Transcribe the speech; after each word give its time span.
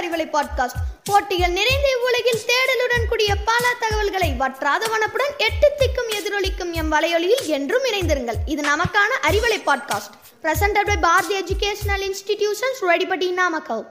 Arivalai 0.00 0.26
podcast 0.26 0.80
போட்டிகள் 1.04 1.50
நிறைந்த 1.50 1.88
இவ்வுலகில் 1.88 2.40
தேடலுடன் 2.46 3.08
கூடிய 3.08 3.34
பல 3.44 3.74
தகவல்களை 3.80 4.34
வற்றாத 4.38 4.86
வனப்புடன் 4.86 5.36
எட்டு 5.38 5.72
திக்கும் 5.78 6.10
எதிரொலிக்கும் 6.10 6.72
எம் 6.72 6.92
வலையொலியில் 6.92 7.46
என்றும் 7.46 7.84
இணைந்திருங்கள். 7.84 8.34
இது 8.46 8.62
நமக்கான 8.62 9.26
Arivalai 9.30 9.62
podcast 9.66 10.14
presented 10.42 10.86
by 10.86 10.96
Bharathi 10.96 11.42
educational 11.42 12.00
institutions 12.00 12.84
ரெடிபடி 12.84 13.30
Namakkal 13.30 13.86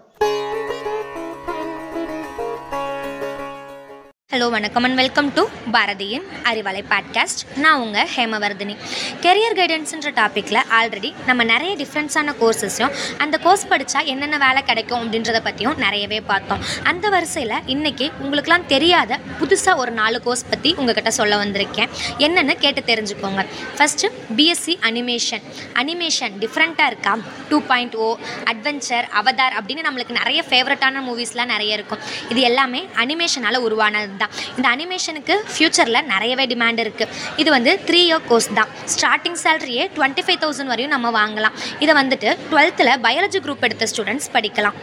hello 4.35 4.49
வணக்கம் 4.49 4.83
அண்ட் 4.83 4.95
வெல்கம் 4.95 5.33
டு 5.33 5.47
பாரதியின் 5.71 6.23
அறிவலை 6.43 6.81
பாட்காஸ்ட் 6.89 7.41
நான் 7.55 7.79
உங்கள் 7.79 8.07
ஹேமவர்தினி. 8.15 8.75
கெரியர் 9.21 9.55
கைடன்ஸுன்ற 9.55 10.09
டாப்பிக்கில் 10.19 10.59
ஆல்ரெடி 10.79 11.13
நம்ம 11.25 11.43
நிறைய 11.43 11.75
டிஃப்ரெண்ட்ஸான 11.75 12.33
கோர்சஸையும் 12.41 12.95
அந்த 13.17 13.37
கோர்ஸ் 13.37 13.67
படித்தா 13.67 14.05
என்னென்ன 14.05 14.37
வேலை 14.37 14.63
கிடைக்கும் 14.63 15.01
அப்படின்றத 15.01 15.39
பற்றியும் 15.43 15.77
நிறையவே 15.77 16.21
பார்த்தோம். 16.21 16.63
அந்த 16.83 17.09
வரிசையில் 17.09 17.53
இன்றைக்கி 17.67 18.11
உங்களுக்குலாம் 18.23 18.65
தெரியாத 18.65 19.19
புதுசாக 19.39 19.75
ஒரு 19.75 19.91
நாலு 19.91 20.21
கோர்ஸ் 20.21 20.45
பற்றி 20.49 20.73
உங்ககிட்ட 20.77 21.11
சொல்ல 21.11 21.43
வந்திருக்கேன். 21.43 21.89
என்னென்னு 22.17 22.53
கேட்டு 22.53 22.83
தெரிஞ்சுக்கோங்க. 22.93 23.45
ஃபஸ்ட்டு 23.77 24.11
பிஎஸ்சி 24.35 24.75
அனிமேஷன் 24.89 25.43
அனிமேஷன் 25.73 26.35
டிஃப்ரெண்ட்டாக 26.39 26.85
இருக்கா? 26.85 27.17
Two 27.49 27.61
point 27.61 27.95
o 27.95 28.17
adventure 28.43 29.07
Avatar 29.21 29.57
அப்படின்னு 29.59 29.85
நம்மளுக்கு 29.89 30.11
நிறைய 30.11 30.43
ஃபேவரட்டான 30.49 31.03
மூவிஸ்லாம் 31.09 31.53
நிறைய 31.55 31.73
இருக்கும். 31.73 31.99
இது 32.29 32.41
எல்லாமே 32.41 32.87
அனிமேஷனால் 32.95 33.57
உருவானது 33.57 34.23
தான் 34.25 34.35
இந்த 34.57 34.67
அனிமேஷனுக்கு 34.75 35.37
ஃப்யூச்சரில் 35.53 36.01
நிறையவே 36.13 36.47
டிமாண்ட் 36.53 36.83
இருக்குது 36.85 37.11
இது 37.43 37.49
வந்து 37.57 37.73
த்ரீ 37.89 38.01
இயர் 38.09 38.25
கோர்ஸ் 38.29 38.51
தான். 38.59 38.71
ஸ்டார்டிங் 38.95 39.39
சேலரியே 39.45 39.85
டுவெண்ட்டி 39.97 40.25
ஃபைவ் 40.27 40.41
தௌசண்ட் 40.45 40.71
வரையும் 40.73 40.93
நம்ம 40.95 41.11
வாங்கலாம். 41.19 41.55
இதை 41.85 41.95
வந்துட்டு 42.01 42.31
டுவெல்த்தில் 42.51 42.93
பயாலஜி 43.07 43.41
குரூப் 43.45 43.65
எடுத்த 43.69 43.87
ஸ்டூடெண்ட்ஸ் 43.93 44.29
படிக்கலாம். 44.35 44.77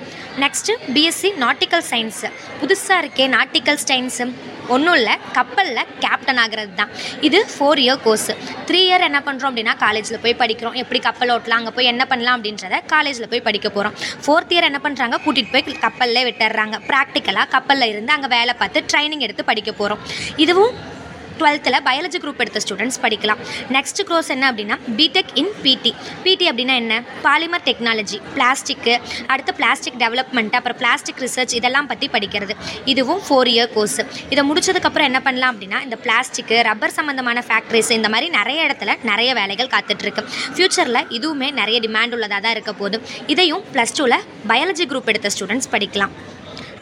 நெக்ஸ்ட்டு 0.44 0.78
பிஎஸ்சி 0.94 1.30
நாட்டிக்கல் 1.44 1.86
சயின்ஸு 1.92 2.30
புதுசாக 2.62 3.02
இருக்கே 3.02 3.26
நாட்டிக்கல் 3.36 3.82
சயின்ஸு 3.90 4.26
ஒன்றும் 4.74 4.96
இல்லை 4.98 5.14
கப்பலில் 5.36 5.88
கேப்டன் 6.02 6.40
ஆகிறது 6.42 6.72
தான். 6.80 6.90
இது 7.26 7.38
four 7.52 7.80
year 7.84 8.00
course 8.04 8.34
three 8.68 8.80
year 8.88 9.04
என்ன 9.06 9.20
பண்ணுறோம் 9.26 9.50
அப்படின்னா 9.50 9.74
காலேஜில் 9.82 10.20
போய் 10.24 10.36
படிக்கிறோம். 10.42 10.76
எப்படி 10.82 10.98
கப்பல் 11.06 11.32
ஓட்டலாம் 11.34 11.60
அங்கே 11.60 11.72
போய் 11.76 11.90
என்ன 11.92 12.04
பண்ணலாம் 12.10 12.36
அப்படின்றத 12.38 12.78
காலேஜில் 12.92 13.28
போய் 13.32 13.42
படிக்க 13.48 13.68
போகிறோம் 13.76 13.94
ஃபோர்த் 14.24 14.52
இயர் 14.54 14.66
என்ன 14.68 14.80
பண்ணுறாங்க 14.84 15.18
கூட்டிகிட்டு 15.24 15.52
போய் 15.54 15.80
கப்பலில் 15.86 16.26
விட்டுறாங்க. 16.28 16.78
ப்ராக்டிக்கலாக 16.90 17.46
கப்பலில் 17.54 17.90
இருந்து 17.92 18.14
அங்கே 18.16 18.30
வேலை 18.36 18.54
பார்த்து 18.60 18.84
ட்ரைனிங் 18.92 19.24
எடுத்து 19.26 19.31
படிக்க 19.40 19.72
போகிறோம் 19.72 20.02
இதுவும் 20.36 20.90
டுவெல்த்தில் 21.38 21.84
பயாலஜி 21.86 22.18
குரூப் 22.22 22.40
எடுத்த 22.42 22.60
ஸ்டூடெண்ட்ஸ் 22.64 22.98
படிக்கலாம். 23.02 23.38
நெக்ஸ்ட் 23.74 24.00
கோர்ஸ் 24.08 24.28
என்ன 24.30 24.52
அப்படின்னா 24.52 24.76
பிடெக் 24.98 25.30
இன் 25.34 25.50
பிடி 25.62 25.94
பிடி 26.24 26.48
அப்படின்னா 26.50 26.74
என்ன? 26.82 27.02
பாலிமர் 27.24 27.64
டெக்னாலஜி 27.68 28.18
பிளாஸ்டிக்கு 28.34 29.00
அடுத்து 29.26 29.54
பிளாஸ்டிக் 29.54 29.94
டெவலப்மெண்ட் 29.98 30.54
அப்புறம் 30.58 30.78
பிளாஸ்டிக் 30.82 31.20
ரிசர்ச் 31.20 31.54
இதெல்லாம் 31.54 31.86
பற்றி 31.86 32.08
படிக்கிறது. 32.12 32.56
இதுவும் 32.84 33.22
ஃபோர் 33.28 33.50
இயர் 33.54 33.72
கோர்ஸ் 33.72 34.00
இதை 34.28 34.44
முடிச்சதுக்கப்புறம் 34.50 35.08
என்ன 35.10 35.20
பண்ணலாம் 35.20 35.54
அப்படின்னா 35.54 35.82
இந்த 35.82 35.98
பிளாஸ்டிக்கு 36.04 36.62
ரப்பர் 36.62 36.90
சம்மந்தமான 36.90 37.44
ஃபேக்ட்ரிஸ் 37.48 37.90
இந்த 37.90 38.08
மாதிரி 38.08 38.30
நிறைய 38.38 38.66
இடத்துல 38.68 38.96
நிறைய 39.02 39.34
வேலைகள் 39.34 39.66
காத்துட்ருக்கு. 39.66 40.24
ஃப்யூச்சரில் 40.56 41.02
இதுவுமே 41.18 41.50
நிறைய 41.52 41.80
டிமாண்ட் 41.80 42.12
உள்ளதாக 42.18 42.40
தான் 42.40 42.50
இருக்க 42.50 42.72
போதும் 42.72 43.02
இதையும் 43.26 43.64
ப்ளஸ் 43.72 43.96
டூவில் 43.98 44.20
பயாலஜி 44.48 44.86
குரூப் 44.92 45.04
எடுத்த 45.04 45.30
ஸ்டூடெண்ட்ஸ் 45.38 45.72
படிக்கலாம். 45.72 46.14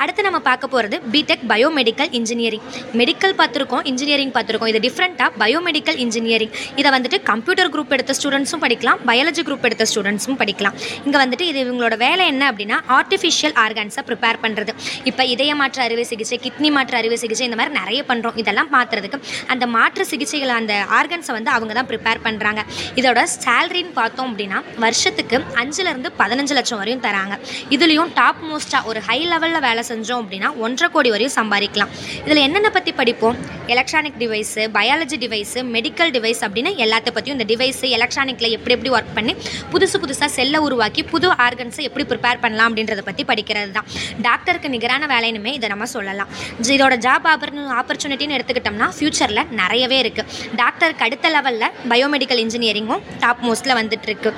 அடுத்து 0.03 0.27
நம்ம 0.29 0.39
பார்க்க 0.49 0.73
போகிறது 0.75 0.97
பிடெக் 1.15 1.45
பயோமெடிக்கல் 1.53 2.11
இன்ஜினியரிங் 2.19 2.65
மெடிக்கல் 3.01 3.35
பார்த்துருக்கோம் 3.41 3.85
இன்ஜினியரிங் 3.91 4.33
பார்த்துருக்கோம். 4.37 4.71
இது 4.73 4.81
டிஃப்ரெண்ட்டாக 4.87 5.31
பயோமெடிக்கல் 5.43 5.99
இன்ஜினியரிங் 6.05 6.53
இதை 6.81 6.91
வந்துட்டு 6.97 7.19
கம்ப்யூட்டர் 7.31 7.71
குரூப் 7.75 7.93
எடுத்த 7.97 8.15
ஸ்டூடெண்ட்ஸும் 8.19 8.63
படிக்கலாம் 8.65 9.01
பயாலஜி 9.11 9.45
குரூப் 9.49 9.67
எடுத்த 9.69 9.87
ஸ்டூடெண்ட்ஸும் 9.93 10.39
படிக்கலாம். 10.43 10.77
இங்கே 11.07 11.19
வந்துட்டு 11.25 11.47
இது 11.51 11.59
இவங்களோட 11.67 11.97
வேலை 12.05 12.27
என்ன 12.33 12.45
அப்படின்னா 12.53 12.79
ஆர்டிஃபிஷியல் 12.99 13.57
ஆர்கான்ஸை 13.65 14.05
ப்ரிப்பேர் 14.11 14.41
பண்ணுறது 14.45 14.75
இப்போ 15.11 15.23
இதய 15.35 15.55
மாற்று 15.61 15.83
அறுவை 15.87 16.05
சிகிச்சை 16.13 16.39
கிட்னி 16.47 16.71
மாற்று 16.77 16.99
அறுவை 17.01 17.19
சிகிச்சை 17.25 17.47
இந்த 17.51 17.59
மாதிரி 17.61 17.75
நிறைய 17.81 18.01
பண்ணுறோம் 18.11 18.39
இதெல்லாம் 18.43 18.71
மாற்றுறதுக்கு 18.77 19.21
அந்த 19.55 19.65
மாற்று 19.77 20.05
சிகிச்சைகள் 20.13 20.55
அந்த 20.61 20.75
ஆர்கன்ஸை 20.99 21.35
வந்து 21.39 21.51
அவங்க 21.57 21.73
தான் 21.81 21.89
ப்ரிப்பேர் 21.93 22.23
பண்ணுறாங்க 22.27 22.63
இதோட 23.01 23.21
சேலரின்னு 23.45 23.95
பார்த்தோம் 24.01 24.29
அப்படின்னா 24.31 24.59
வருஷத்துக்கு 24.85 25.37
அஞ்சுலேருந்து 25.63 26.11
பதினஞ்சு 26.23 26.57
லட்சம் 26.59 26.81
வரையும் 26.83 27.05
தராங்க. 27.07 27.35
இதுலேயும் 27.77 28.11
டாப் 28.21 28.43
மோஸ்ட்டாக 28.51 28.91
ஒரு 28.91 29.01
ஹை 29.09 29.19
லெவலில் 29.33 29.65
வேலை 29.69 29.83
செஞ்சோம் 29.91 30.23
அப்படின்னா 30.25 30.51
ஒன்றரை 30.65 30.89
கோடி 30.97 31.13
வரையும் 31.15 31.37
சம்பாதிக்கலாம். 31.39 31.93
இதில் 32.27 32.43
என்னென்ன 32.47 32.71
பற்றி 32.77 32.93
படிப்போம்? 33.01 33.37
Electronic 33.75 34.19
device 34.23 34.63
biology 34.79 35.19
device 35.25 35.61
medical 35.75 36.13
device 36.17 36.43
அப்படின்னு 36.47 36.73
எல்லாத்த 36.87 37.09
பற்றியும் 37.17 37.39
இந்த 37.39 37.49
டிவைஸு 37.53 37.87
எலக்ட்ரானிக்கில் 37.99 38.55
எப்படி 38.57 38.75
எப்படி 38.77 38.93
ஒர்க் 38.97 39.15
பண்ணி 39.19 39.35
புதுசு 39.73 39.97
புதுசாக 40.05 40.31
செல்லை 40.39 40.61
உருவாக்கி 40.67 41.03
புது 41.13 41.29
ஆர்கன்ஸை 41.47 41.85
எப்படி 41.89 42.07
ப்ரிப்பேர் 42.13 42.43
பண்ணலாம் 42.45 42.69
அப்படின்றத 42.71 43.03
பற்றி 43.09 43.25
படிக்கிறது 43.31 43.73
தான். 43.79 43.89
டாக்டருக்கு 44.27 44.69
நிகரான 44.77 45.07
வேலைனுமே 45.15 45.53
இதை 45.59 45.69
நம்ம 45.75 45.89
சொல்லலாம். 45.97 46.31
இதோட 46.77 46.95
ஜாப் 47.07 47.27
ஆப்பர் 47.33 47.55
ஆப்பர்ச்சுனிட்டின்னு 47.81 48.37
எடுத்துக்கிட்டோம்னா 48.39 48.89
ஃப்யூச்சரில் 48.99 49.45
நிறையவே 49.61 49.99
இருக்குது 50.05 50.55
டாக்டருக்கு 50.61 51.07
அடுத்த 51.09 51.29
லெவலில் 51.37 51.69
பயோமெடிக்கல் 51.93 52.43
இன்ஜினியரிங்கும் 52.45 53.03
டாப் 53.25 53.43
மோஸ்ட்டில் 53.49 53.79
வந்துட்டுருக்கு 53.81 54.33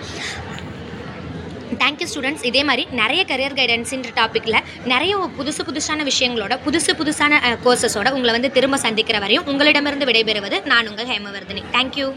தேங்க்யூ 1.79 2.07
ஸ்டூடெண்ட்ஸ் 2.15 2.45
இதே 2.45 2.65
மாதிரி 2.65 2.89
நிறைய 2.91 3.25
கரியர் 3.25 3.57
கைடன்ஸ்ன்ற 3.59 4.11
டாப்பிக்கில் 4.17 4.63
நிறைய 4.85 5.29
புதுசு 5.39 5.63
புதுசான 5.69 6.07
விஷயங்களோட 6.11 6.59
புதுசு 6.67 6.93
புதுசான 7.01 7.41
கோர்சஸோட 7.65 8.11
உங்களை 8.11 8.33
வந்து 8.33 8.51
திரும்ப 8.51 8.77
சந்திக்கிற 8.77 9.19
வரையும் 9.19 9.47
உங்களிடமிருந்து 9.47 10.05
விடைபெறுவது 10.05 10.65
நான் 10.65 10.89
உங்கள் 10.89 11.07
ஹேமவர்தினி. 11.07 11.63
தேங்க்யூ 11.73 12.09